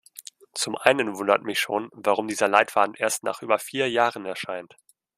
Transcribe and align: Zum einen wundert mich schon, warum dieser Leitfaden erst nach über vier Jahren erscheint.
Zum 0.55 0.77
einen 0.77 1.17
wundert 1.19 1.43
mich 1.43 1.59
schon, 1.59 1.91
warum 1.93 2.27
dieser 2.27 2.47
Leitfaden 2.47 2.95
erst 2.95 3.21
nach 3.23 3.43
über 3.43 3.59
vier 3.59 3.87
Jahren 3.87 4.25
erscheint. 4.25 4.75